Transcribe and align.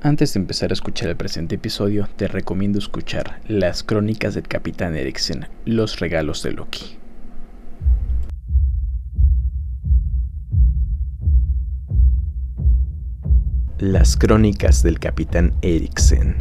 Antes 0.00 0.34
de 0.34 0.38
empezar 0.38 0.70
a 0.70 0.74
escuchar 0.74 1.08
el 1.08 1.16
presente 1.16 1.56
episodio, 1.56 2.08
te 2.14 2.28
recomiendo 2.28 2.78
escuchar 2.78 3.40
Las 3.48 3.82
Crónicas 3.82 4.34
del 4.34 4.46
Capitán 4.46 4.94
Eriksen, 4.94 5.48
Los 5.64 5.98
Regalos 5.98 6.44
de 6.44 6.52
Loki. 6.52 6.96
Las 13.78 14.16
Crónicas 14.16 14.84
del 14.84 15.00
Capitán 15.00 15.54
Eriksen. 15.62 16.36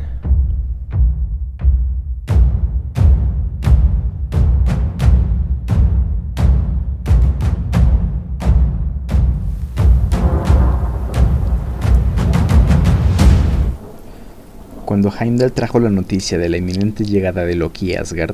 Cuando 14.97 15.15
Heimdall 15.15 15.51
trajo 15.51 15.79
la 15.79 15.91
noticia 15.91 16.39
de 16.39 16.49
la 16.49 16.57
inminente 16.57 17.05
llegada 17.05 17.45
de 17.45 17.53
Loki 17.53 17.93
a 17.93 18.01
Asgard, 18.01 18.33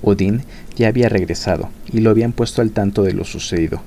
Odín 0.00 0.44
ya 0.76 0.86
había 0.86 1.08
regresado 1.08 1.70
y 1.92 2.02
lo 2.02 2.10
habían 2.10 2.30
puesto 2.30 2.62
al 2.62 2.70
tanto 2.70 3.02
de 3.02 3.14
lo 3.14 3.24
sucedido. 3.24 3.82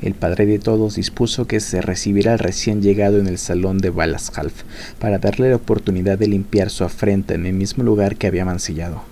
El 0.00 0.14
padre 0.14 0.46
de 0.46 0.60
todos 0.60 0.94
dispuso 0.94 1.48
que 1.48 1.58
se 1.58 1.80
recibiera 1.80 2.34
al 2.34 2.38
recién 2.38 2.80
llegado 2.80 3.18
en 3.18 3.26
el 3.26 3.38
salón 3.38 3.78
de 3.78 3.90
Valashalf 3.90 4.62
para 5.00 5.18
darle 5.18 5.50
la 5.50 5.56
oportunidad 5.56 6.16
de 6.16 6.28
limpiar 6.28 6.70
su 6.70 6.84
afrenta 6.84 7.34
en 7.34 7.44
el 7.44 7.54
mismo 7.54 7.82
lugar 7.82 8.14
que 8.14 8.28
había 8.28 8.44
mancillado. 8.44 9.02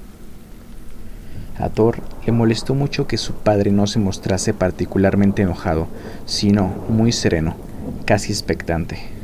A 1.59 1.69
Thor 1.69 1.99
le 2.27 2.31
molestó 2.31 2.77
mucho 2.77 3.09
que 3.09 3.17
su 3.17 3.33
padre 3.33 3.73
no 3.73 3.89
se 3.89 3.99
mostrase 3.99 4.55
particularmente 4.55 5.43
enojado, 5.43 5.89
sino 6.27 6.69
muy 6.89 7.11
sereno, 7.11 7.57
casi 8.05 8.31
expectante. 8.31 9.16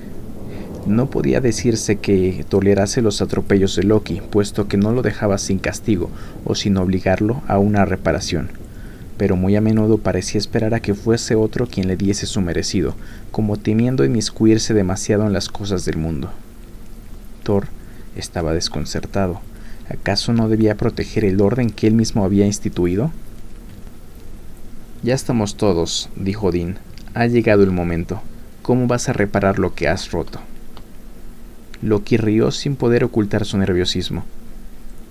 No 0.87 1.09
podía 1.09 1.41
decirse 1.41 1.97
que 1.97 2.45
tolerase 2.49 3.03
los 3.03 3.23
atropellos 3.23 3.77
de 3.77 3.85
Loki, 3.85 4.21
puesto 4.21 4.67
que 4.67 4.77
no 4.77 4.91
lo 4.91 5.03
dejaba 5.03 5.39
sin 5.39 5.61
castigo 5.61 6.11
o 6.45 6.57
sin 6.57 6.77
obligarlo 6.77 7.41
a 7.47 7.59
una 7.59 7.85
reparación, 7.85 8.51
pero 9.17 9.37
muy 9.37 9.55
a 9.55 9.61
menudo 9.61 9.99
parecía 9.99 10.39
esperar 10.39 10.75
a 10.75 10.81
que 10.81 10.95
fuese 10.95 11.37
otro 11.37 11.69
quien 11.69 11.87
le 11.87 11.97
diese 11.97 12.27
su 12.27 12.41
merecido, 12.41 12.97
como 13.31 13.59
temiendo 13.59 14.05
inmiscuirse 14.05 14.75
demasiado 14.75 15.25
en 15.25 15.33
las 15.33 15.49
cosas 15.49 15.85
del 15.85 15.99
mundo. 15.99 16.31
Thor 17.45 17.69
estaba 18.17 18.53
desconcertado. 18.53 19.41
¿Acaso 19.89 20.33
no 20.33 20.49
debía 20.49 20.77
proteger 20.77 21.25
el 21.25 21.41
orden 21.41 21.71
que 21.71 21.87
él 21.87 21.95
mismo 21.95 22.25
había 22.25 22.47
instituido? 22.47 23.13
Ya 25.05 25.15
estamos 25.15 25.57
todos, 25.57 26.09
dijo 26.17 26.49
Odín. 26.49 26.77
Ha 27.15 27.27
llegado 27.27 27.63
el 27.63 27.71
momento. 27.71 28.21
¿Cómo 28.63 28.89
vas 28.89 29.09
a 29.09 29.13
reparar 29.13 29.61
lo 29.61 29.75
que 29.75 29.87
has 29.87 30.11
roto? 30.11 30.41
Loki 31.83 32.17
rió 32.17 32.53
sin 32.53 32.77
poder 32.77 33.03
ocultar 33.03 33.45
su 33.45 33.59
nerviosismo. 33.59 34.25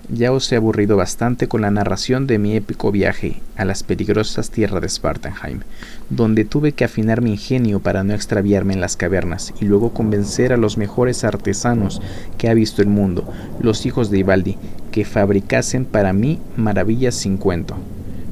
Ya 0.09 0.31
os 0.31 0.52
he 0.52 0.55
aburrido 0.55 0.97
bastante 0.97 1.47
con 1.47 1.61
la 1.61 1.72
narración 1.72 2.27
de 2.27 2.39
mi 2.39 2.55
épico 2.55 2.91
viaje 2.91 3.41
a 3.55 3.66
las 3.66 3.83
peligrosas 3.83 4.50
tierras 4.50 4.81
de 4.81 4.89
Spartanheim, 4.89 5.61
donde 6.09 6.44
tuve 6.44 6.72
que 6.72 6.83
afinar 6.83 7.22
mi 7.22 7.31
ingenio 7.31 7.80
para 7.80 8.03
no 8.03 8.14
extraviarme 8.14 8.73
en 8.73 8.81
las 8.81 8.97
cavernas 8.97 9.53
y 9.61 9.66
luego 9.66 9.94
convencer 9.94 10.53
a 10.53 10.58
los 10.58 10.77
mejores 10.77 11.23
artesanos 11.23 12.02
que 12.38 12.49
ha 12.49 12.53
visto 12.53 12.81
el 12.81 12.88
mundo, 12.88 13.31
los 13.61 13.86
hijos 13.86 14.09
de 14.09 14.19
Ivaldi, 14.19 14.58
que 14.92 15.05
fabricasen 15.05 15.86
para 15.86 16.14
mí 16.14 16.39
maravillas 16.58 17.16
sin 17.16 17.38
cuento. 17.38 17.75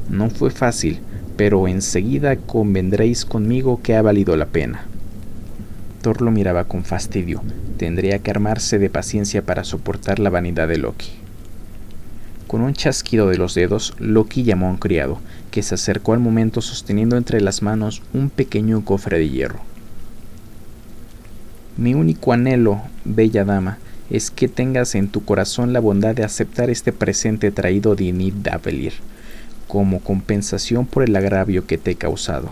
No 0.10 0.30
fue 0.30 0.50
fácil, 0.50 1.00
pero 1.38 1.68
enseguida 1.68 2.36
convendréis 2.36 3.26
conmigo 3.26 3.80
que 3.82 3.96
ha 3.96 4.02
valido 4.02 4.36
la 4.36 4.48
pena. 4.48 4.86
Thor 6.02 6.22
lo 6.22 6.32
miraba 6.32 6.64
con 6.66 6.86
fastidio. 6.86 7.42
Tendría 7.78 8.20
que 8.20 8.32
armarse 8.32 8.80
de 8.80 8.90
paciencia 8.90 9.42
para 9.42 9.64
soportar 9.64 10.20
la 10.20 10.30
vanidad 10.30 10.68
de 10.68 10.78
Loki. 10.78 11.10
Con 12.48 12.62
un 12.62 12.74
chasquido 12.74 13.28
de 13.28 13.38
los 13.38 13.54
dedos, 13.54 13.94
Loki 14.00 14.44
llamó 14.44 14.68
a 14.68 14.72
un 14.72 14.78
criado, 14.78 15.20
que 15.52 15.62
se 15.62 15.76
acercó 15.76 16.14
al 16.14 16.20
momento 16.20 16.62
sosteniendo 16.62 17.16
entre 17.16 17.42
las 17.42 17.62
manos 17.62 18.02
un 18.14 18.30
pequeño 18.30 18.84
cofre 18.84 19.20
de 19.20 19.30
hierro. 19.30 19.60
Mi 21.78 21.94
único 21.94 22.34
anhelo, 22.34 22.82
bella 23.06 23.46
dama, 23.46 23.78
es 24.10 24.32
que 24.32 24.48
tengas 24.48 24.96
en 24.96 25.10
tu 25.10 25.24
corazón 25.24 25.74
la 25.74 25.80
bondad 25.80 26.16
de 26.16 26.24
aceptar 26.24 26.70
este 26.70 26.92
presente 26.92 27.52
traído 27.52 27.96
de 27.96 28.12
Nid 28.12 28.34
Davelir, 28.42 28.94
como 29.68 30.00
compensación 30.00 30.86
por 30.86 31.04
el 31.04 31.16
agravio 31.16 31.68
que 31.68 31.78
te 31.78 31.92
he 31.92 31.96
causado. 31.96 32.52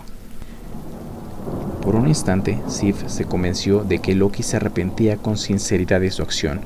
Por 1.88 1.96
un 1.96 2.06
instante, 2.06 2.60
Sif 2.68 2.96
se 3.06 3.24
convenció 3.24 3.82
de 3.82 4.00
que 4.00 4.14
Loki 4.14 4.42
se 4.42 4.58
arrepentía 4.58 5.16
con 5.16 5.38
sinceridad 5.38 6.02
de 6.02 6.10
su 6.10 6.20
acción. 6.20 6.60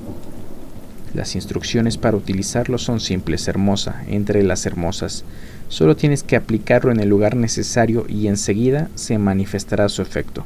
Las 1.15 1.37
instrucciones 1.37 1.97
para 1.97 2.17
utilizarlo 2.17 2.77
son 2.77 2.99
simples, 2.99 3.47
hermosa, 3.47 4.03
entre 4.09 4.43
las 4.43 4.67
hermosas. 4.67 5.23
Solo 5.69 5.95
tienes 5.95 6.25
que 6.25 6.35
aplicarlo 6.35 6.91
en 6.91 6.99
el 6.99 7.09
lugar 7.09 7.37
necesario 7.37 8.05
y 8.09 8.27
enseguida 8.27 8.89
se 8.97 9.17
manifestará 9.17 9.89
su 9.89 10.03
efecto. 10.03 10.45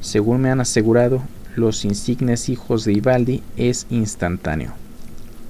Según 0.00 0.40
me 0.40 0.50
han 0.50 0.60
asegurado, 0.60 1.22
los 1.54 1.84
insignes 1.84 2.48
hijos 2.48 2.84
de 2.84 2.94
Ivaldi 2.94 3.44
es 3.56 3.86
instantáneo. 3.90 4.72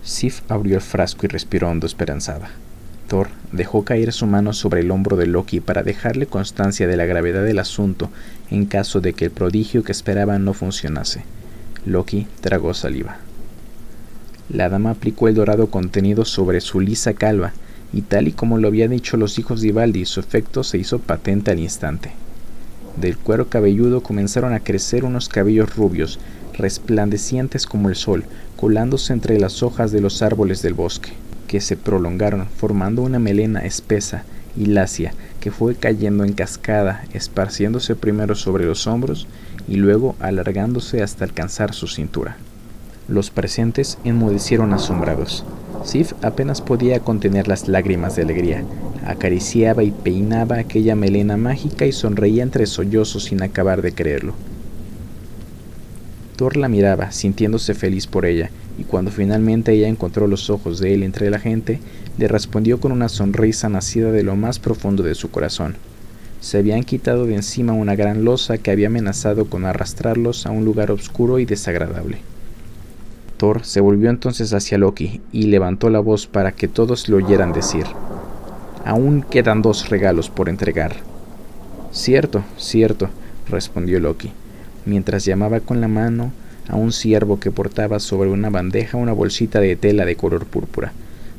Sif 0.04 0.42
abrió 0.50 0.74
el 0.74 0.82
frasco 0.82 1.24
y 1.24 1.30
respiró 1.30 1.70
hondo 1.70 1.86
esperanzada. 1.86 2.50
Dejó 3.52 3.84
caer 3.84 4.12
su 4.12 4.26
mano 4.26 4.52
sobre 4.52 4.80
el 4.80 4.90
hombro 4.90 5.16
de 5.16 5.26
Loki 5.26 5.60
para 5.60 5.84
dejarle 5.84 6.26
constancia 6.26 6.88
de 6.88 6.96
la 6.96 7.06
gravedad 7.06 7.44
del 7.44 7.60
asunto 7.60 8.10
en 8.50 8.66
caso 8.66 9.00
de 9.00 9.12
que 9.12 9.26
el 9.26 9.30
prodigio 9.30 9.84
que 9.84 9.92
esperaba 9.92 10.38
no 10.40 10.52
funcionase. 10.52 11.22
Loki 11.84 12.26
tragó 12.40 12.74
saliva. 12.74 13.18
La 14.48 14.68
dama 14.68 14.90
aplicó 14.90 15.28
el 15.28 15.36
dorado 15.36 15.68
contenido 15.68 16.24
sobre 16.24 16.60
su 16.60 16.80
lisa 16.80 17.14
calva, 17.14 17.52
y 17.92 18.02
tal 18.02 18.26
y 18.26 18.32
como 18.32 18.58
lo 18.58 18.68
habían 18.68 18.90
dicho 18.90 19.16
los 19.16 19.38
hijos 19.38 19.60
de 19.60 19.68
Ivaldi, 19.68 20.04
su 20.04 20.18
efecto 20.18 20.64
se 20.64 20.78
hizo 20.78 20.98
patente 20.98 21.52
al 21.52 21.60
instante. 21.60 22.10
Del 23.00 23.16
cuero 23.16 23.48
cabelludo 23.48 24.02
comenzaron 24.02 24.52
a 24.52 24.60
crecer 24.60 25.04
unos 25.04 25.28
cabellos 25.28 25.76
rubios, 25.76 26.18
resplandecientes 26.58 27.66
como 27.66 27.88
el 27.88 27.94
sol, 27.94 28.24
colándose 28.56 29.12
entre 29.12 29.38
las 29.38 29.62
hojas 29.62 29.92
de 29.92 30.00
los 30.00 30.22
árboles 30.22 30.60
del 30.62 30.74
bosque 30.74 31.12
que 31.46 31.60
se 31.60 31.76
prolongaron 31.76 32.46
formando 32.46 33.02
una 33.02 33.18
melena 33.18 33.60
espesa 33.60 34.24
y 34.56 34.66
lacia 34.66 35.12
que 35.40 35.50
fue 35.52 35.76
cayendo 35.76 36.24
en 36.24 36.32
cascada, 36.32 37.04
esparciéndose 37.12 37.94
primero 37.94 38.34
sobre 38.34 38.64
los 38.64 38.86
hombros 38.86 39.28
y 39.68 39.76
luego 39.76 40.16
alargándose 40.18 41.02
hasta 41.02 41.24
alcanzar 41.24 41.72
su 41.72 41.86
cintura. 41.86 42.36
Los 43.08 43.30
presentes 43.30 43.98
enmudecieron 44.02 44.72
asombrados. 44.72 45.44
Sif 45.84 46.14
apenas 46.22 46.60
podía 46.60 46.98
contener 46.98 47.46
las 47.46 47.68
lágrimas 47.68 48.16
de 48.16 48.22
alegría. 48.22 48.64
Acariciaba 49.06 49.84
y 49.84 49.92
peinaba 49.92 50.58
aquella 50.58 50.96
melena 50.96 51.36
mágica 51.36 51.86
y 51.86 51.92
sonreía 51.92 52.42
entre 52.42 52.66
sollozos 52.66 53.24
sin 53.24 53.40
acabar 53.40 53.82
de 53.82 53.92
creerlo. 53.92 54.34
Thor 56.34 56.56
la 56.56 56.68
miraba, 56.68 57.12
sintiéndose 57.12 57.74
feliz 57.74 58.08
por 58.08 58.26
ella, 58.26 58.50
y 58.78 58.84
cuando 58.84 59.10
finalmente 59.10 59.72
ella 59.72 59.88
encontró 59.88 60.26
los 60.26 60.50
ojos 60.50 60.78
de 60.78 60.94
él 60.94 61.02
entre 61.02 61.30
la 61.30 61.38
gente, 61.38 61.80
le 62.18 62.28
respondió 62.28 62.80
con 62.80 62.92
una 62.92 63.08
sonrisa 63.08 63.68
nacida 63.68 64.12
de 64.12 64.22
lo 64.22 64.36
más 64.36 64.58
profundo 64.58 65.02
de 65.02 65.14
su 65.14 65.30
corazón. 65.30 65.76
Se 66.40 66.58
habían 66.58 66.84
quitado 66.84 67.26
de 67.26 67.34
encima 67.34 67.72
una 67.72 67.96
gran 67.96 68.24
losa 68.24 68.58
que 68.58 68.70
había 68.70 68.88
amenazado 68.88 69.46
con 69.46 69.64
arrastrarlos 69.64 70.46
a 70.46 70.50
un 70.50 70.64
lugar 70.64 70.90
oscuro 70.90 71.38
y 71.38 71.44
desagradable. 71.44 72.18
Thor 73.36 73.64
se 73.64 73.80
volvió 73.80 74.10
entonces 74.10 74.52
hacia 74.52 74.78
Loki 74.78 75.20
y 75.32 75.44
levantó 75.44 75.90
la 75.90 76.00
voz 76.00 76.26
para 76.26 76.52
que 76.52 76.68
todos 76.68 77.08
le 77.08 77.16
oyeran 77.16 77.52
decir, 77.52 77.84
Aún 78.84 79.22
quedan 79.28 79.62
dos 79.62 79.88
regalos 79.88 80.30
por 80.30 80.48
entregar. 80.48 80.94
Cierto, 81.90 82.44
cierto, 82.56 83.08
respondió 83.48 83.98
Loki 84.00 84.32
mientras 84.86 85.24
llamaba 85.24 85.60
con 85.60 85.80
la 85.80 85.88
mano 85.88 86.32
a 86.68 86.76
un 86.76 86.92
ciervo 86.92 87.38
que 87.40 87.50
portaba 87.50 88.00
sobre 88.00 88.30
una 88.30 88.50
bandeja 88.50 88.98
una 88.98 89.12
bolsita 89.12 89.60
de 89.60 89.76
tela 89.76 90.04
de 90.04 90.16
color 90.16 90.46
púrpura, 90.46 90.92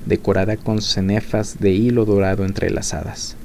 decorada 0.05 0.57
con 0.57 0.81
cenefas 0.81 1.59
de 1.59 1.71
hilo 1.71 2.05
dorado 2.05 2.45
entrelazadas. 2.45 3.35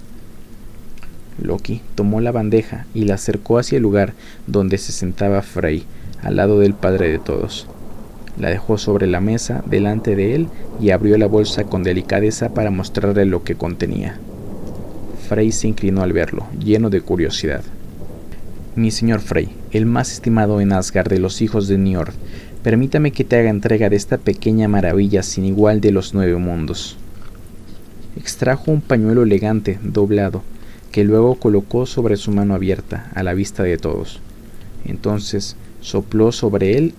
Loki 1.41 1.81
tomó 1.95 2.21
la 2.21 2.33
bandeja 2.33 2.87
y 2.95 3.05
la 3.05 3.15
acercó 3.15 3.59
hacia 3.59 3.77
el 3.77 3.83
lugar 3.83 4.13
donde 4.47 4.79
se 4.79 4.93
sentaba 4.93 5.43
Frey, 5.43 5.85
al 6.23 6.37
lado 6.37 6.59
del 6.59 6.75
padre 6.75 7.11
de 7.11 7.19
todos. 7.19 7.67
La 8.39 8.49
dejó 8.49 8.79
sobre 8.79 9.07
la 9.07 9.21
mesa 9.21 9.63
delante 9.67 10.17
de 10.17 10.35
él 10.35 10.49
y 10.81 10.91
abrió 10.91 11.19
la 11.19 11.27
bolsa 11.27 11.65
con 11.65 11.83
delicadeza 11.83 12.55
para 12.55 12.71
mostrarle 12.71 13.25
lo 13.25 13.45
que 13.45 13.57
contenía. 13.57 14.19
Frey 15.29 15.53
se 15.53 15.69
inclinó 15.69 16.03
al 16.03 16.13
verlo, 16.13 16.47
lleno 16.59 16.91
de 16.91 17.01
curiosidad. 17.01 17.63
Mi 18.75 18.91
señor 18.91 19.21
Frey, 19.21 19.51
el 19.73 19.87
más 19.87 20.13
estimado 20.13 20.61
en 20.61 20.73
Asgard 20.73 21.09
de 21.09 21.19
los 21.19 21.41
hijos 21.41 21.67
de 21.67 21.79
Njord, 21.79 22.13
permítame 22.63 23.11
que 23.11 23.25
te 23.25 23.37
haga 23.37 23.51
entrega 23.51 23.89
de 23.89 23.97
esta 23.97 24.19
pequeña 24.19 24.69
maravilla 24.69 25.23
sin 25.23 25.45
igual 25.45 25.81
de 25.81 25.93
los 25.93 26.15
nueve 26.15 26.37
mundos. 26.37 26.97
Extrajo 28.17 28.71
un 28.71 28.83
pañuelo 28.83 29.23
elegante, 29.23 29.79
doblado, 29.83 30.43
que 30.93 31.05
luego 31.05 31.37
colocó 31.37 31.87
sobre 31.87 32.17
su 32.17 32.31
mano 32.31 32.55
abierta, 32.55 33.11
a 33.15 33.23
la 33.23 33.33
vista 33.33 33.63
de 33.63 33.79
todos. 33.79 34.21
Entonces 34.85 35.57
sopló 35.81 36.33
sobre 36.33 36.77
él 36.77 36.95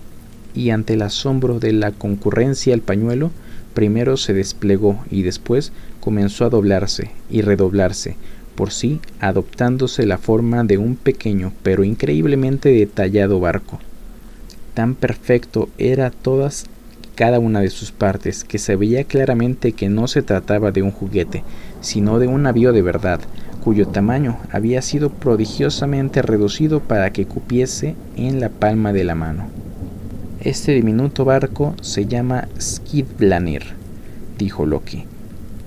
y 0.54 0.70
ante 0.70 0.94
el 0.94 1.02
asombro 1.02 1.60
de 1.60 1.72
la 1.72 1.92
concurrencia 1.92 2.74
el 2.74 2.80
pañuelo 2.80 3.30
primero 3.74 4.16
se 4.16 4.32
desplegó 4.32 5.04
y 5.10 5.22
después 5.22 5.72
comenzó 6.00 6.44
a 6.44 6.50
doblarse 6.50 7.10
y 7.28 7.42
redoblarse 7.42 8.16
por 8.54 8.70
sí, 8.70 9.00
adoptándose 9.20 10.06
la 10.06 10.18
forma 10.18 10.64
de 10.64 10.78
un 10.78 10.96
pequeño 10.96 11.52
pero 11.62 11.84
increíblemente 11.84 12.68
detallado 12.70 13.40
barco. 13.40 13.78
Tan 14.74 14.94
perfecto 14.94 15.68
era 15.78 16.10
todas 16.10 16.66
cada 17.14 17.38
una 17.38 17.60
de 17.60 17.70
sus 17.70 17.92
partes 17.92 18.44
que 18.44 18.58
se 18.58 18.76
veía 18.76 19.04
claramente 19.04 19.72
que 19.72 19.88
no 19.88 20.08
se 20.08 20.22
trataba 20.22 20.72
de 20.72 20.82
un 20.82 20.90
juguete, 20.90 21.44
sino 21.80 22.18
de 22.18 22.26
un 22.26 22.42
navío 22.42 22.72
de 22.72 22.82
verdad, 22.82 23.20
cuyo 23.62 23.86
tamaño 23.88 24.38
había 24.50 24.82
sido 24.82 25.10
prodigiosamente 25.10 26.22
reducido 26.22 26.80
para 26.80 27.10
que 27.12 27.26
cupiese 27.26 27.94
en 28.16 28.40
la 28.40 28.48
palma 28.48 28.92
de 28.92 29.04
la 29.04 29.14
mano. 29.14 29.46
Este 30.40 30.72
diminuto 30.72 31.24
barco 31.24 31.74
se 31.80 32.06
llama 32.06 32.48
Skidblanir, 32.60 33.62
dijo 34.36 34.66
Loki, 34.66 35.04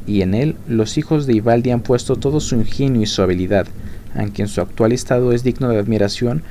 y 0.07 0.21
en 0.21 0.33
él 0.33 0.56
los 0.68 0.98
hijos 0.98 1.27
de 1.27 1.33
Ivaldi 1.33 1.69
han 1.69 1.81
puesto 1.81 2.15
todo 2.15 2.39
su 2.39 2.56
ingenio 2.56 3.01
y 3.01 3.06
su 3.06 3.21
habilidad, 3.21 3.68
aunque 4.15 4.42
en 4.42 4.48
su 4.48 4.62
actual 4.62 4.94
estado 4.94 5.33
es 5.33 5.44
digno 5.44 5.69
de 5.69 5.77
admiración, 5.77 6.42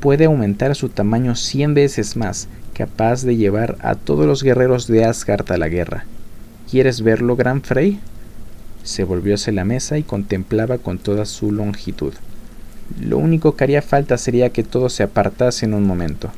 puede 0.00 0.26
aumentar 0.26 0.74
su 0.74 0.88
tamaño 0.88 1.36
cien 1.36 1.72
veces 1.72 2.16
más, 2.16 2.48
capaz 2.74 3.22
de 3.22 3.36
llevar 3.36 3.78
a 3.80 3.94
todos 3.94 4.26
los 4.26 4.42
guerreros 4.42 4.86
de 4.86 5.04
Asgard 5.04 5.50
a 5.50 5.56
la 5.56 5.68
guerra. 5.68 6.04
¿Quieres 6.70 7.00
verlo, 7.00 7.36
gran 7.36 7.62
Frey? 7.62 8.00
Se 8.82 9.04
volvió 9.04 9.34
hacia 9.36 9.52
la 9.52 9.64
mesa 9.64 9.98
y 9.98 10.02
contemplaba 10.02 10.78
con 10.78 10.98
toda 10.98 11.24
su 11.24 11.52
longitud. 11.52 12.12
Lo 13.00 13.18
único 13.18 13.56
que 13.56 13.64
haría 13.64 13.82
falta 13.82 14.18
sería 14.18 14.50
que 14.50 14.62
todo 14.62 14.88
se 14.88 15.02
apartase 15.02 15.64
en 15.64 15.74
un 15.74 15.84
momento. 15.84 16.30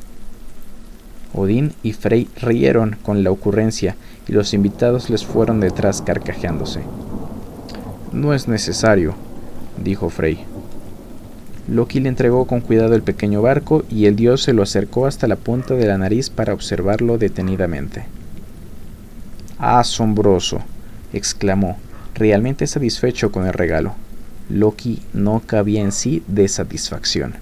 Odín 1.35 1.73
y 1.83 1.93
Frey 1.93 2.29
rieron 2.41 2.97
con 3.03 3.23
la 3.23 3.31
ocurrencia 3.31 3.97
y 4.27 4.33
los 4.33 4.55
invitados 4.55 5.11
les 5.11 5.25
fueron 5.25 5.61
detrás 5.61 6.03
carcajeándose. 6.03 6.81
No 8.13 8.35
es 8.35 8.49
necesario, 8.49 9.15
dijo 9.83 10.11
Frey. 10.11 10.45
Loki 11.69 12.01
le 12.01 12.09
entregó 12.09 12.47
con 12.47 12.61
cuidado 12.61 12.95
el 12.95 13.03
pequeño 13.03 13.43
barco 13.43 13.85
y 13.91 14.07
el 14.07 14.17
dios 14.17 14.43
se 14.43 14.55
lo 14.55 14.63
acercó 14.63 15.07
hasta 15.07 15.29
la 15.29 15.37
punta 15.37 15.75
de 15.75 15.87
la 15.87 15.99
nariz 15.99 16.31
para 16.31 16.55
observarlo 16.55 17.19
detenidamente. 17.19 18.07
Asombroso, 19.59 20.61
exclamó, 21.13 21.77
realmente 22.15 22.67
satisfecho 22.67 23.31
con 23.31 23.47
el 23.47 23.53
regalo. 23.53 23.95
Loki 24.49 25.03
no 25.13 25.43
cabía 25.45 25.83
en 25.83 25.93
sí 25.93 26.23
de 26.27 26.49
satisfacción. 26.49 27.35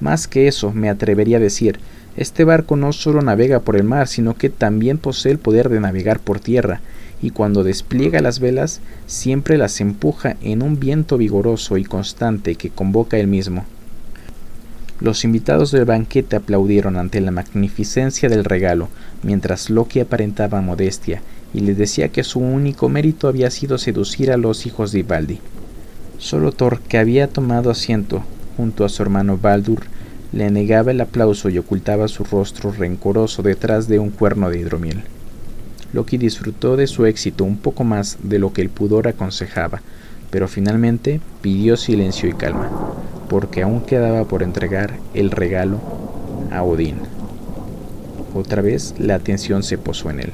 Más 0.00 0.28
que 0.28 0.48
eso, 0.48 0.72
me 0.72 0.90
atrevería 0.90 1.38
a 1.38 1.40
decir, 1.40 1.78
este 2.16 2.44
barco 2.44 2.76
no 2.76 2.92
solo 2.92 3.20
navega 3.22 3.60
por 3.60 3.76
el 3.76 3.84
mar, 3.84 4.08
sino 4.08 4.36
que 4.36 4.48
también 4.48 4.98
posee 4.98 5.32
el 5.32 5.38
poder 5.38 5.68
de 5.68 5.80
navegar 5.80 6.18
por 6.18 6.40
tierra, 6.40 6.80
y 7.22 7.30
cuando 7.30 7.64
despliega 7.64 8.20
las 8.20 8.40
velas, 8.40 8.80
siempre 9.06 9.58
las 9.58 9.80
empuja 9.80 10.36
en 10.42 10.62
un 10.62 10.78
viento 10.78 11.18
vigoroso 11.18 11.76
y 11.76 11.84
constante 11.84 12.54
que 12.54 12.70
convoca 12.70 13.18
él 13.18 13.26
mismo. 13.26 13.64
Los 15.00 15.24
invitados 15.24 15.72
del 15.72 15.84
banquete 15.84 16.36
aplaudieron 16.36 16.96
ante 16.96 17.20
la 17.20 17.30
magnificencia 17.30 18.30
del 18.30 18.44
regalo, 18.44 18.88
mientras 19.22 19.68
Loki 19.68 20.00
aparentaba 20.00 20.62
modestia 20.62 21.20
y 21.52 21.60
les 21.60 21.76
decía 21.76 22.08
que 22.08 22.24
su 22.24 22.40
único 22.40 22.88
mérito 22.88 23.28
había 23.28 23.50
sido 23.50 23.76
seducir 23.76 24.30
a 24.30 24.38
los 24.38 24.64
hijos 24.64 24.92
de 24.92 25.00
Ivaldi. 25.00 25.38
Solo 26.18 26.52
Thor, 26.52 26.80
que 26.80 26.96
había 26.96 27.28
tomado 27.28 27.70
asiento 27.70 28.24
junto 28.56 28.84
a 28.84 28.88
su 28.88 29.02
hermano 29.02 29.38
Baldur, 29.38 29.82
le 30.32 30.50
negaba 30.50 30.90
el 30.90 31.00
aplauso 31.00 31.48
y 31.48 31.58
ocultaba 31.58 32.08
su 32.08 32.24
rostro 32.24 32.72
rencoroso 32.72 33.42
detrás 33.42 33.88
de 33.88 33.98
un 33.98 34.10
cuerno 34.10 34.50
de 34.50 34.58
hidromiel. 34.58 35.04
Loki 35.92 36.18
disfrutó 36.18 36.76
de 36.76 36.86
su 36.86 37.06
éxito 37.06 37.44
un 37.44 37.56
poco 37.56 37.84
más 37.84 38.18
de 38.22 38.38
lo 38.38 38.52
que 38.52 38.62
el 38.62 38.68
pudor 38.68 39.08
aconsejaba, 39.08 39.82
pero 40.30 40.48
finalmente 40.48 41.20
pidió 41.42 41.76
silencio 41.76 42.28
y 42.28 42.34
calma, 42.34 42.70
porque 43.28 43.62
aún 43.62 43.80
quedaba 43.82 44.24
por 44.24 44.42
entregar 44.42 44.98
el 45.14 45.30
regalo 45.30 45.80
a 46.50 46.62
Odín. 46.62 46.96
Otra 48.34 48.60
vez 48.60 48.94
la 48.98 49.14
atención 49.14 49.62
se 49.62 49.78
posó 49.78 50.10
en 50.10 50.20
él. 50.20 50.32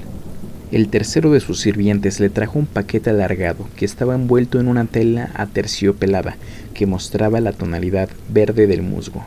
El 0.73 0.89
tercero 0.89 1.31
de 1.31 1.39
sus 1.39 1.61
sirvientes 1.61 2.19
le 2.19 2.31
trajo 2.31 2.59
un 2.59 2.67
paquete 2.67 3.11
alargado 3.11 3.69
que 3.77 3.85
estaba 3.85 4.17
envuelto 4.17 4.59
en 4.59 4.67
una 4.67 4.87
tela 4.87 5.31
aterciopelada 5.35 6.37
que 6.75 6.87
mostraba 6.87 7.41
la 7.41 7.53
tonalidad 7.53 8.09
verde 8.29 8.67
del 8.67 8.83
musgo 8.83 9.25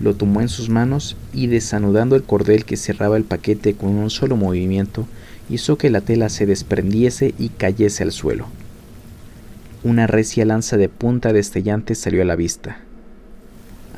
lo 0.00 0.14
tomó 0.16 0.40
en 0.40 0.48
sus 0.48 0.68
manos 0.70 1.16
y 1.32 1.46
desanudando 1.46 2.16
el 2.16 2.22
cordel 2.22 2.64
que 2.64 2.78
cerraba 2.78 3.16
el 3.16 3.24
paquete 3.24 3.74
con 3.74 3.90
un 3.90 4.10
solo 4.10 4.36
movimiento, 4.36 5.06
hizo 5.50 5.76
que 5.76 5.90
la 5.90 6.00
tela 6.00 6.30
se 6.30 6.46
desprendiese 6.46 7.34
y 7.38 7.50
cayese 7.50 8.02
al 8.02 8.12
suelo. 8.12 8.46
Una 9.84 10.06
recia 10.06 10.44
lanza 10.44 10.78
de 10.78 10.88
punta 10.88 11.32
destellante 11.32 11.94
salió 11.94 12.22
a 12.22 12.24
la 12.24 12.36
vista. 12.36 12.78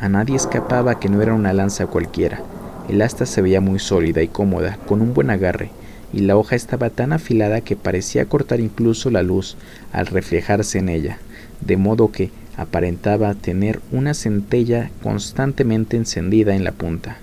A 0.00 0.08
nadie 0.08 0.34
escapaba 0.34 0.98
que 0.98 1.08
no 1.08 1.22
era 1.22 1.34
una 1.34 1.52
lanza 1.52 1.86
cualquiera. 1.86 2.42
El 2.88 3.00
asta 3.00 3.24
se 3.24 3.40
veía 3.40 3.60
muy 3.60 3.78
sólida 3.78 4.22
y 4.22 4.28
cómoda, 4.28 4.78
con 4.86 5.00
un 5.00 5.14
buen 5.14 5.30
agarre, 5.30 5.70
y 6.12 6.20
la 6.20 6.36
hoja 6.36 6.56
estaba 6.56 6.90
tan 6.90 7.12
afilada 7.12 7.60
que 7.60 7.76
parecía 7.76 8.26
cortar 8.26 8.60
incluso 8.60 9.10
la 9.10 9.22
luz 9.22 9.56
al 9.92 10.06
reflejarse 10.06 10.78
en 10.78 10.88
ella, 10.88 11.18
de 11.60 11.76
modo 11.76 12.12
que, 12.12 12.30
aparentaba 12.56 13.34
tener 13.34 13.80
una 13.90 14.14
centella 14.14 14.90
constantemente 15.02 15.96
encendida 15.96 16.54
en 16.54 16.64
la 16.64 16.72
punta. 16.72 17.16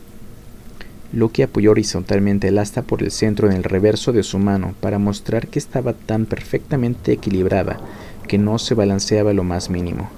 Loki 1.12 1.42
apoyó 1.42 1.72
horizontalmente 1.72 2.50
el 2.50 2.58
asta 2.60 2.84
por 2.84 3.02
el 3.02 3.12
centro 3.12 3.50
en 3.50 3.56
el 3.56 3.64
reverso 3.64 4.12
de 4.12 4.24
su 4.24 4.38
mano 4.38 4.76
para 4.80 5.00
mostrar 5.00 5.48
que 5.48 5.60
estaba 5.60 5.94
tan 5.94 6.26
perfectamente 6.26 7.12
equilibrada 7.12 7.80
que 8.28 8.38
no 8.38 8.60
se 8.60 8.76
balanceaba 8.76 9.34
lo 9.34 9.44
más 9.44 9.70
mínimo. 9.70 10.10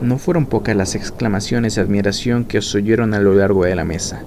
No 0.00 0.18
fueron 0.18 0.46
pocas 0.46 0.76
las 0.76 0.94
exclamaciones 0.94 1.74
de 1.74 1.80
admiración 1.80 2.44
que 2.44 2.62
se 2.62 2.78
oyeron 2.78 3.14
a 3.14 3.18
lo 3.18 3.34
largo 3.34 3.64
de 3.64 3.74
la 3.74 3.84
mesa. 3.84 4.22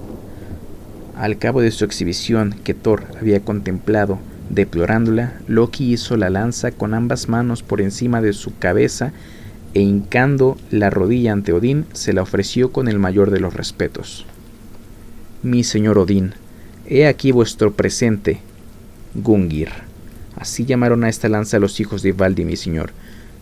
Al 1.20 1.36
cabo 1.36 1.60
de 1.60 1.70
su 1.70 1.84
exhibición, 1.84 2.54
que 2.64 2.72
Thor 2.72 3.04
había 3.20 3.40
contemplado, 3.40 4.18
deplorándola, 4.48 5.34
Loki 5.48 5.92
hizo 5.92 6.16
la 6.16 6.30
lanza 6.30 6.70
con 6.70 6.94
ambas 6.94 7.28
manos 7.28 7.62
por 7.62 7.82
encima 7.82 8.22
de 8.22 8.32
su 8.32 8.56
cabeza 8.56 9.12
e 9.74 9.82
hincando 9.82 10.56
la 10.70 10.88
rodilla 10.88 11.32
ante 11.32 11.52
Odín, 11.52 11.84
se 11.92 12.14
la 12.14 12.22
ofreció 12.22 12.72
con 12.72 12.88
el 12.88 12.98
mayor 12.98 13.30
de 13.30 13.38
los 13.38 13.52
respetos. 13.52 14.24
Mi 15.42 15.62
señor 15.62 15.98
Odín, 15.98 16.32
he 16.86 17.06
aquí 17.06 17.32
vuestro 17.32 17.74
presente, 17.74 18.40
Gungir. 19.12 19.68
Así 20.36 20.64
llamaron 20.64 21.04
a 21.04 21.10
esta 21.10 21.28
lanza 21.28 21.58
los 21.58 21.80
hijos 21.80 22.00
de 22.00 22.12
Valdi, 22.12 22.46
mi 22.46 22.56
señor. 22.56 22.92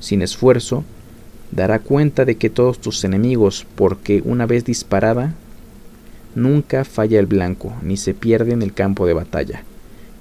Sin 0.00 0.22
esfuerzo, 0.22 0.82
dará 1.52 1.78
cuenta 1.78 2.24
de 2.24 2.38
que 2.38 2.50
todos 2.50 2.80
tus 2.80 3.04
enemigos, 3.04 3.68
porque 3.76 4.20
una 4.24 4.46
vez 4.46 4.64
disparada, 4.64 5.36
nunca 6.34 6.84
falla 6.84 7.18
el 7.18 7.26
blanco, 7.26 7.74
ni 7.82 7.96
se 7.96 8.14
pierde 8.14 8.52
en 8.52 8.62
el 8.62 8.72
campo 8.72 9.06
de 9.06 9.14
batalla. 9.14 9.62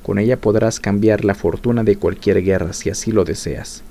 Con 0.03 0.19
ella 0.19 0.37
podrás 0.37 0.79
cambiar 0.79 1.25
la 1.25 1.35
fortuna 1.35 1.83
de 1.83 1.97
cualquier 1.97 2.43
guerra 2.43 2.73
si 2.73 2.89
así 2.89 3.11
lo 3.11 3.25
deseas. 3.25 3.83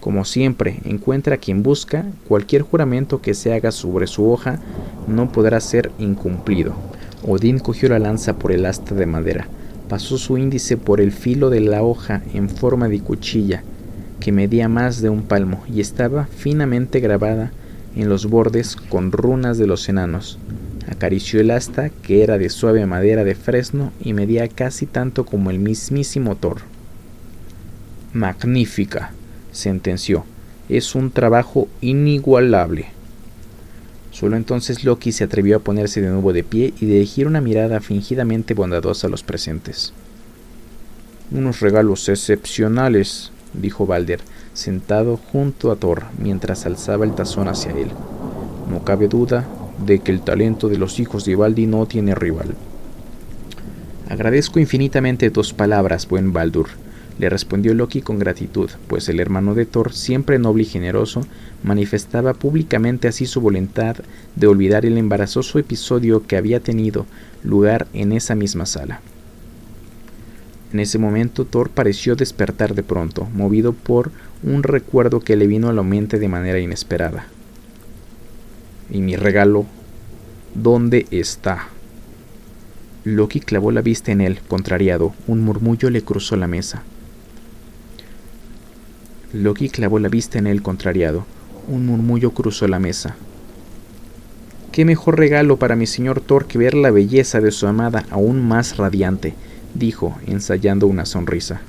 Como 0.00 0.24
siempre, 0.24 0.80
encuentra 0.84 1.34
a 1.34 1.38
quien 1.38 1.62
busca, 1.62 2.06
cualquier 2.26 2.62
juramento 2.62 3.20
que 3.20 3.34
se 3.34 3.52
haga 3.52 3.70
sobre 3.70 4.06
su 4.06 4.30
hoja 4.30 4.58
no 5.06 5.30
podrá 5.30 5.60
ser 5.60 5.90
incumplido. 5.98 6.74
Odín 7.22 7.58
cogió 7.58 7.90
la 7.90 7.98
lanza 7.98 8.38
por 8.38 8.50
el 8.50 8.64
asta 8.64 8.94
de 8.94 9.04
madera, 9.04 9.46
pasó 9.90 10.16
su 10.16 10.38
índice 10.38 10.78
por 10.78 11.02
el 11.02 11.12
filo 11.12 11.50
de 11.50 11.60
la 11.60 11.82
hoja 11.82 12.22
en 12.32 12.48
forma 12.48 12.88
de 12.88 13.00
cuchilla, 13.00 13.62
que 14.20 14.32
medía 14.32 14.70
más 14.70 15.02
de 15.02 15.10
un 15.10 15.22
palmo 15.22 15.62
y 15.70 15.80
estaba 15.80 16.24
finamente 16.24 17.00
grabada 17.00 17.52
en 17.96 18.08
los 18.08 18.26
bordes 18.26 18.76
con 18.76 19.12
runas 19.12 19.58
de 19.58 19.66
los 19.66 19.88
enanos. 19.88 20.38
Acarició 20.88 21.40
el 21.40 21.50
asta, 21.50 21.90
que 21.90 22.22
era 22.22 22.38
de 22.38 22.48
suave 22.48 22.84
madera 22.86 23.24
de 23.24 23.34
fresno 23.34 23.92
y 24.02 24.12
medía 24.12 24.48
casi 24.48 24.86
tanto 24.86 25.24
como 25.24 25.50
el 25.50 25.58
mismísimo 25.58 26.36
Thor. 26.36 26.58
Magnífica, 28.12 29.12
sentenció. 29.52 30.24
Es 30.68 30.94
un 30.94 31.10
trabajo 31.10 31.68
inigualable. 31.80 32.86
Solo 34.10 34.36
entonces 34.36 34.84
Loki 34.84 35.12
se 35.12 35.24
atrevió 35.24 35.56
a 35.56 35.60
ponerse 35.60 36.00
de 36.00 36.08
nuevo 36.08 36.32
de 36.32 36.42
pie 36.42 36.74
y 36.80 36.86
dirigir 36.86 37.26
una 37.26 37.40
mirada 37.40 37.80
fingidamente 37.80 38.54
bondadosa 38.54 39.06
a 39.06 39.10
los 39.10 39.22
presentes. 39.22 39.92
Unos 41.30 41.60
regalos 41.60 42.08
excepcionales, 42.08 43.30
dijo 43.52 43.86
Balder, 43.86 44.20
sentado 44.52 45.16
junto 45.16 45.70
a 45.70 45.76
Thor 45.76 46.04
mientras 46.18 46.66
alzaba 46.66 47.04
el 47.04 47.14
tazón 47.14 47.48
hacia 47.48 47.72
él. 47.72 47.90
No 48.70 48.84
cabe 48.84 49.08
duda 49.08 49.46
de 49.84 50.00
que 50.00 50.12
el 50.12 50.20
talento 50.20 50.68
de 50.68 50.78
los 50.78 51.00
hijos 51.00 51.24
de 51.24 51.36
Baldi 51.36 51.66
no 51.66 51.86
tiene 51.86 52.14
rival. 52.14 52.54
Agradezco 54.08 54.58
infinitamente 54.58 55.30
tus 55.30 55.52
palabras, 55.52 56.08
buen 56.08 56.32
Baldur, 56.32 56.68
le 57.20 57.28
respondió 57.28 57.74
Loki 57.74 58.00
con 58.00 58.18
gratitud, 58.18 58.70
pues 58.88 59.10
el 59.10 59.20
hermano 59.20 59.54
de 59.54 59.66
Thor, 59.66 59.92
siempre 59.92 60.38
noble 60.38 60.62
y 60.62 60.66
generoso, 60.66 61.20
manifestaba 61.62 62.32
públicamente 62.32 63.08
así 63.08 63.26
su 63.26 63.42
voluntad 63.42 63.96
de 64.36 64.46
olvidar 64.46 64.86
el 64.86 64.96
embarazoso 64.96 65.58
episodio 65.58 66.26
que 66.26 66.38
había 66.38 66.60
tenido 66.60 67.04
lugar 67.44 67.88
en 67.92 68.12
esa 68.12 68.34
misma 68.34 68.64
sala. 68.64 69.02
En 70.72 70.80
ese 70.80 70.98
momento 70.98 71.44
Thor 71.44 71.70
pareció 71.70 72.14
despertar 72.14 72.74
de 72.74 72.82
pronto, 72.82 73.28
movido 73.34 73.72
por 73.72 74.12
un 74.42 74.62
recuerdo 74.62 75.20
que 75.20 75.36
le 75.36 75.46
vino 75.46 75.68
a 75.68 75.72
la 75.72 75.82
mente 75.82 76.18
de 76.18 76.28
manera 76.28 76.60
inesperada. 76.60 77.26
¿Y 78.90 79.00
mi 79.00 79.16
regalo? 79.16 79.66
¿Dónde 80.54 81.06
está? 81.10 81.68
Loki 83.04 83.40
clavó 83.40 83.72
la 83.72 83.82
vista 83.82 84.12
en 84.12 84.20
él, 84.20 84.40
contrariado. 84.46 85.14
Un 85.26 85.42
murmullo 85.42 85.90
le 85.90 86.02
cruzó 86.02 86.36
la 86.36 86.46
mesa. 86.46 86.82
Loki 89.32 89.70
clavó 89.70 89.98
la 89.98 90.08
vista 90.08 90.38
en 90.38 90.46
él 90.46 90.62
contrariado. 90.62 91.24
Un 91.68 91.86
murmullo 91.86 92.32
cruzó 92.32 92.68
la 92.68 92.78
mesa. 92.78 93.16
¿Qué 94.72 94.84
mejor 94.84 95.18
regalo 95.18 95.56
para 95.56 95.76
mi 95.76 95.86
señor 95.86 96.20
Thor 96.20 96.46
que 96.46 96.58
ver 96.58 96.74
la 96.74 96.90
belleza 96.90 97.40
de 97.40 97.50
su 97.50 97.66
amada 97.66 98.04
aún 98.10 98.46
más 98.46 98.76
radiante? 98.76 99.34
Dijo, 99.74 100.16
ensayando 100.26 100.86
una 100.86 101.06
sonrisa. 101.06 101.60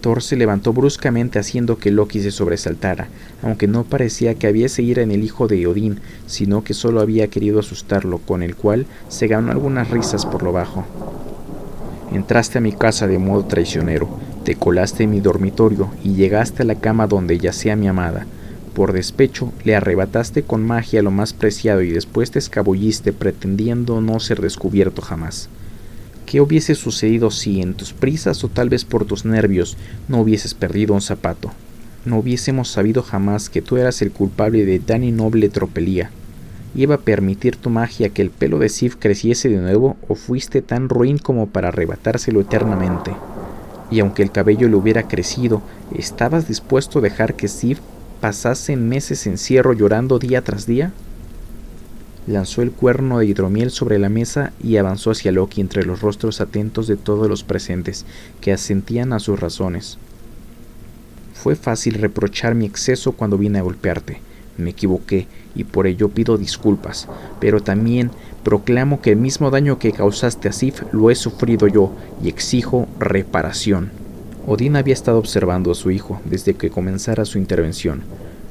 Thor 0.00 0.22
se 0.22 0.36
levantó 0.36 0.72
bruscamente 0.72 1.38
haciendo 1.38 1.78
que 1.78 1.90
Loki 1.90 2.20
se 2.20 2.30
sobresaltara, 2.30 3.08
aunque 3.42 3.66
no 3.66 3.84
parecía 3.84 4.34
que 4.34 4.46
había 4.46 4.68
ira 4.78 5.02
en 5.02 5.10
el 5.10 5.24
hijo 5.24 5.48
de 5.48 5.66
Odín, 5.66 6.00
sino 6.26 6.62
que 6.62 6.74
solo 6.74 7.00
había 7.00 7.28
querido 7.28 7.58
asustarlo, 7.58 8.18
con 8.18 8.42
el 8.42 8.54
cual 8.54 8.86
se 9.08 9.26
ganó 9.26 9.50
algunas 9.50 9.90
risas 9.90 10.24
por 10.24 10.42
lo 10.44 10.52
bajo. 10.52 10.84
Entraste 12.12 12.58
a 12.58 12.60
mi 12.60 12.72
casa 12.72 13.06
de 13.06 13.18
modo 13.18 13.44
traicionero, 13.44 14.08
te 14.44 14.54
colaste 14.54 15.02
en 15.02 15.10
mi 15.10 15.20
dormitorio 15.20 15.90
y 16.04 16.14
llegaste 16.14 16.62
a 16.62 16.66
la 16.66 16.76
cama 16.76 17.06
donde 17.06 17.38
yacía 17.38 17.76
mi 17.76 17.88
amada. 17.88 18.26
Por 18.74 18.92
despecho, 18.92 19.52
le 19.64 19.74
arrebataste 19.74 20.42
con 20.44 20.64
magia 20.64 21.02
lo 21.02 21.10
más 21.10 21.32
preciado 21.32 21.82
y 21.82 21.90
después 21.90 22.30
te 22.30 22.38
escabulliste 22.38 23.12
pretendiendo 23.12 24.00
no 24.00 24.20
ser 24.20 24.40
descubierto 24.40 25.02
jamás. 25.02 25.48
¿Qué 26.30 26.40
hubiese 26.40 26.74
sucedido 26.74 27.30
si 27.30 27.62
en 27.62 27.74
tus 27.74 27.92
prisas 27.92 28.44
o 28.44 28.48
tal 28.48 28.68
vez 28.68 28.84
por 28.84 29.06
tus 29.06 29.24
nervios 29.24 29.78
no 30.08 30.20
hubieses 30.20 30.52
perdido 30.52 30.92
un 30.92 31.00
zapato? 31.00 31.52
No 32.04 32.18
hubiésemos 32.18 32.68
sabido 32.68 33.02
jamás 33.02 33.48
que 33.48 33.62
tú 33.62 33.78
eras 33.78 34.02
el 34.02 34.10
culpable 34.10 34.66
de 34.66 34.78
tan 34.78 35.04
innoble 35.04 35.48
tropelía. 35.48 36.10
¿Iba 36.74 36.96
a 36.96 37.00
permitir 37.00 37.56
tu 37.56 37.70
magia 37.70 38.10
que 38.10 38.20
el 38.20 38.30
pelo 38.30 38.58
de 38.58 38.68
Sif 38.68 38.96
creciese 38.96 39.48
de 39.48 39.56
nuevo 39.56 39.96
o 40.06 40.14
fuiste 40.14 40.60
tan 40.60 40.90
ruin 40.90 41.16
como 41.16 41.46
para 41.46 41.68
arrebatárselo 41.68 42.40
eternamente? 42.40 43.12
y 43.90 44.00
aunque 44.00 44.22
el 44.22 44.30
cabello 44.30 44.68
le 44.68 44.76
hubiera 44.76 45.08
crecido, 45.08 45.62
¿estabas 45.96 46.48
dispuesto 46.48 46.98
a 46.98 47.02
dejar 47.02 47.34
que 47.34 47.48
Steve 47.48 47.80
pasase 48.20 48.76
meses 48.76 49.26
en 49.26 49.32
encierro 49.32 49.72
llorando 49.72 50.18
día 50.18 50.42
tras 50.42 50.66
día? 50.66 50.92
Lanzó 52.28 52.60
el 52.60 52.72
cuerno 52.72 53.20
de 53.20 53.26
hidromiel 53.26 53.70
sobre 53.70 53.98
la 53.98 54.10
mesa 54.10 54.52
y 54.62 54.76
avanzó 54.76 55.12
hacia 55.12 55.32
Loki 55.32 55.62
entre 55.62 55.86
los 55.86 56.02
rostros 56.02 56.42
atentos 56.42 56.86
de 56.86 56.96
todos 56.96 57.26
los 57.26 57.42
presentes, 57.42 58.04
que 58.42 58.52
asentían 58.52 59.14
a 59.14 59.18
sus 59.18 59.40
razones. 59.40 59.96
Fue 61.32 61.56
fácil 61.56 61.94
reprochar 61.94 62.54
mi 62.54 62.66
exceso 62.66 63.12
cuando 63.12 63.38
vine 63.38 63.60
a 63.60 63.62
golpearte. 63.62 64.20
Me 64.58 64.70
equivoqué 64.70 65.26
y 65.54 65.64
por 65.64 65.86
ello 65.86 66.10
pido 66.10 66.36
disculpas, 66.36 67.08
pero 67.40 67.62
también 67.62 68.10
proclamo 68.44 69.00
que 69.00 69.12
el 69.12 69.16
mismo 69.16 69.50
daño 69.50 69.78
que 69.78 69.92
causaste 69.92 70.50
a 70.50 70.52
Sif 70.52 70.82
lo 70.92 71.10
he 71.10 71.14
sufrido 71.14 71.66
yo 71.66 71.94
y 72.22 72.28
exijo 72.28 72.88
reparación. 72.98 73.90
Odín 74.46 74.76
había 74.76 74.92
estado 74.92 75.16
observando 75.16 75.70
a 75.70 75.74
su 75.74 75.90
hijo 75.90 76.20
desde 76.26 76.52
que 76.52 76.68
comenzara 76.68 77.24
su 77.24 77.38
intervención. 77.38 78.02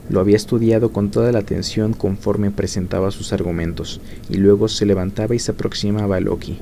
Lo 0.10 0.22
había 0.22 0.38
estudiado 0.38 0.92
con 0.94 1.12
toda 1.12 1.32
la 1.32 1.40
atención 1.40 1.94
conforme 1.94 2.52
presentaba 2.52 3.12
sus 3.12 3.34
argumentos, 3.34 4.00
y 4.30 4.38
luego 4.38 4.70
se 4.70 4.86
levantaba 4.86 5.36
y 5.36 5.40
se 5.40 5.52
aproximaba 5.52 6.16
a 6.16 6.22
Loki. 6.22 6.60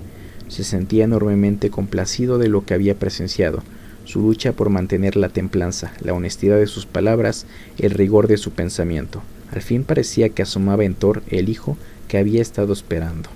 Se 0.47 0.63
sentía 0.63 1.03
enormemente 1.03 1.69
complacido 1.69 2.37
de 2.37 2.49
lo 2.49 2.65
que 2.65 2.73
había 2.73 2.97
presenciado, 2.97 3.61
su 4.03 4.21
lucha 4.21 4.53
por 4.53 4.69
mantener 4.69 5.15
la 5.15 5.29
templanza, 5.29 5.93
la 6.01 6.13
honestidad 6.13 6.57
de 6.57 6.67
sus 6.67 6.85
palabras, 6.85 7.45
el 7.77 7.91
rigor 7.91 8.27
de 8.27 8.37
su 8.37 8.51
pensamiento. 8.51 9.21
Al 9.51 9.61
fin 9.61 9.83
parecía 9.83 10.29
que 10.29 10.41
asomaba 10.41 10.83
en 10.83 10.95
Thor 10.95 11.21
el 11.29 11.49
hijo 11.49 11.77
que 12.07 12.17
había 12.17 12.41
estado 12.41 12.73
esperando. 12.73 13.29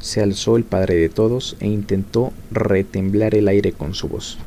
Se 0.00 0.20
alzó 0.22 0.56
el 0.56 0.64
padre 0.64 0.96
de 0.96 1.08
todos 1.08 1.56
e 1.60 1.68
intentó 1.68 2.32
retemblar 2.50 3.34
el 3.34 3.48
aire 3.48 3.72
con 3.72 3.94
su 3.94 4.08
voz. 4.08 4.38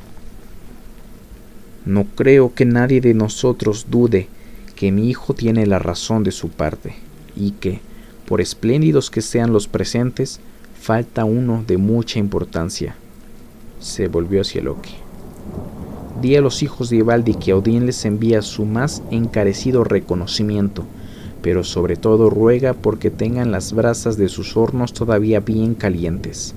No 1.85 2.05
creo 2.15 2.53
que 2.53 2.65
nadie 2.65 3.01
de 3.01 3.13
nosotros 3.13 3.87
dude 3.89 4.27
que 4.77 4.93
mi 4.93 5.09
hijo 5.09 5.33
tiene 5.33 5.65
la 5.65 5.79
razón 5.79 6.23
de 6.23 6.31
su 6.31 6.47
parte 6.47 6.95
y 7.35 7.51
que, 7.51 7.81
por 8.25 8.39
espléndidos 8.39 9.11
que 9.11 9.21
sean 9.21 9.51
los 9.51 9.67
presentes, 9.67 10.39
falta 10.79 11.25
uno 11.25 11.65
de 11.67 11.75
mucha 11.75 12.19
importancia. 12.19 12.95
Se 13.81 14.07
volvió 14.07 14.39
hacia 14.39 14.61
Loki. 14.61 14.95
Di 16.21 16.37
a 16.37 16.41
los 16.41 16.63
hijos 16.63 16.89
de 16.89 16.95
Ivaldi 16.95 17.33
que 17.33 17.53
Odín 17.53 17.85
les 17.85 18.05
envía 18.05 18.41
su 18.41 18.63
más 18.63 19.03
encarecido 19.11 19.83
reconocimiento 19.83 20.85
pero 21.41 21.63
sobre 21.63 21.95
todo 21.95 22.29
ruega 22.29 22.73
porque 22.73 23.09
tengan 23.09 23.51
las 23.51 23.73
brasas 23.73 24.17
de 24.17 24.27
sus 24.29 24.57
hornos 24.57 24.93
todavía 24.93 25.39
bien 25.39 25.75
calientes. 25.75 26.53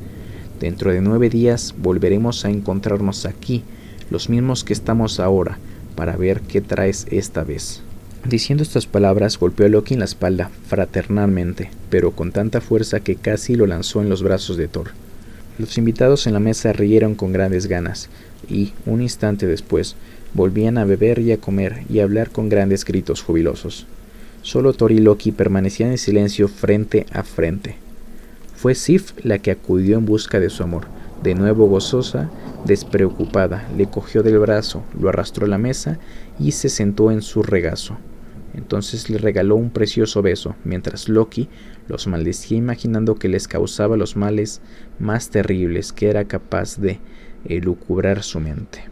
Dentro 0.58 0.92
de 0.92 1.00
nueve 1.00 1.30
días 1.30 1.74
volveremos 1.78 2.44
a 2.44 2.50
encontrarnos 2.50 3.26
aquí, 3.26 3.62
los 4.10 4.28
mismos 4.28 4.64
que 4.64 4.72
estamos 4.72 5.20
ahora, 5.20 5.58
para 5.94 6.16
ver 6.16 6.40
qué 6.40 6.60
traes 6.60 7.06
esta 7.10 7.44
vez. 7.44 7.82
Diciendo 8.28 8.62
estas 8.62 8.86
palabras, 8.86 9.38
golpeó 9.38 9.66
a 9.66 9.68
Loki 9.70 9.94
en 9.94 10.00
la 10.00 10.04
espalda, 10.04 10.50
fraternalmente, 10.66 11.70
pero 11.88 12.10
con 12.10 12.32
tanta 12.32 12.60
fuerza 12.60 13.00
que 13.00 13.16
casi 13.16 13.54
lo 13.54 13.66
lanzó 13.66 14.02
en 14.02 14.10
los 14.10 14.22
brazos 14.22 14.58
de 14.58 14.68
Thor. 14.68 14.90
Los 15.58 15.78
invitados 15.78 16.26
en 16.26 16.34
la 16.34 16.40
mesa 16.40 16.72
rieron 16.72 17.14
con 17.14 17.32
grandes 17.32 17.66
ganas, 17.66 18.10
y, 18.48 18.74
un 18.84 19.00
instante 19.00 19.46
después, 19.46 19.96
volvían 20.34 20.76
a 20.76 20.84
beber 20.84 21.18
y 21.18 21.32
a 21.32 21.38
comer 21.38 21.82
y 21.88 22.00
a 22.00 22.04
hablar 22.04 22.30
con 22.30 22.48
grandes 22.48 22.84
gritos 22.84 23.22
jubilosos. 23.22 23.86
Solo 24.42 24.74
Thor 24.74 24.92
y 24.92 24.98
Loki 24.98 25.32
permanecían 25.32 25.90
en 25.90 25.98
silencio 25.98 26.48
frente 26.48 27.06
a 27.12 27.22
frente. 27.22 27.76
Fue 28.54 28.74
Sif 28.74 29.12
la 29.22 29.38
que 29.38 29.50
acudió 29.50 29.96
en 29.96 30.04
busca 30.04 30.40
de 30.40 30.50
su 30.50 30.62
amor. 30.62 30.86
De 31.22 31.34
nuevo 31.34 31.66
gozosa, 31.66 32.30
despreocupada, 32.64 33.68
le 33.76 33.86
cogió 33.86 34.22
del 34.22 34.38
brazo, 34.38 34.82
lo 34.98 35.10
arrastró 35.10 35.44
a 35.44 35.48
la 35.48 35.58
mesa 35.58 35.98
y 36.38 36.52
se 36.52 36.70
sentó 36.70 37.10
en 37.10 37.20
su 37.20 37.42
regazo. 37.42 37.98
Entonces 38.54 39.10
le 39.10 39.18
regaló 39.18 39.56
un 39.56 39.70
precioso 39.70 40.22
beso, 40.22 40.56
mientras 40.64 41.08
Loki 41.08 41.48
los 41.88 42.06
maldecía 42.06 42.56
imaginando 42.56 43.16
que 43.16 43.28
les 43.28 43.48
causaba 43.48 43.96
los 43.96 44.16
males 44.16 44.60
más 44.98 45.30
terribles 45.30 45.92
que 45.92 46.08
era 46.08 46.24
capaz 46.24 46.78
de 46.78 47.00
elucubrar 47.44 48.22
su 48.22 48.40
mente. 48.40 48.90